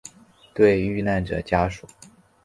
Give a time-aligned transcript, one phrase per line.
[0.55, 1.87] 对罹难者家属